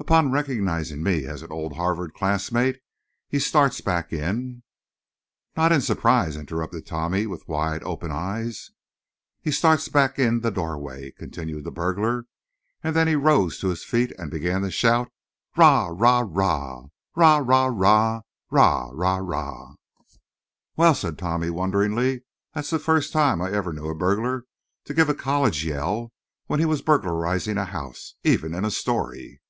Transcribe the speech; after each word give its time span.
Upon 0.00 0.30
recognizing 0.30 1.02
me 1.02 1.26
as 1.26 1.42
an 1.42 1.50
old 1.52 1.74
Harvard 1.74 2.14
classmate 2.14 2.80
he 3.28 3.38
starts 3.38 3.82
back 3.82 4.10
in—" 4.10 4.62
"Not 5.54 5.70
in 5.72 5.82
surprise?" 5.82 6.34
interrupted 6.34 6.86
Tommy, 6.86 7.26
with 7.26 7.46
wide, 7.48 7.82
open 7.82 8.10
eyes. 8.10 8.70
"He 9.42 9.50
starts 9.50 9.88
back 9.88 10.18
in 10.18 10.40
the 10.40 10.50
doorway," 10.52 11.10
continued 11.10 11.64
the 11.64 11.72
burglar. 11.72 12.24
And 12.82 12.96
then 12.96 13.06
he 13.06 13.16
rose 13.16 13.58
to 13.58 13.68
his 13.68 13.84
feet 13.84 14.12
and 14.18 14.30
began 14.30 14.62
to 14.62 14.70
shout 14.70 15.10
"Rah, 15.56 15.88
rah, 15.92 16.24
rah! 16.26 16.84
rah, 17.14 17.38
rah, 17.44 17.66
rah! 17.66 18.22
rah, 18.50 18.90
rah, 18.90 19.16
rah!" 19.18 19.74
"Well," 20.76 20.94
said 20.94 21.18
Tommy, 21.18 21.50
wonderingly, 21.50 22.22
"that's, 22.54 22.70
the 22.70 22.78
first 22.78 23.12
time 23.12 23.42
I 23.42 23.50
ever 23.52 23.74
knew 23.74 23.88
a 23.88 23.94
burglar 23.94 24.46
to 24.84 24.94
give 24.94 25.10
a 25.10 25.14
college 25.14 25.66
yell 25.66 26.12
when 26.46 26.60
he 26.60 26.66
was 26.66 26.80
burglarizing 26.82 27.58
a 27.58 27.66
house, 27.66 28.14
even 28.24 28.54
in 28.54 28.64
a 28.64 28.70
story." 28.70 29.42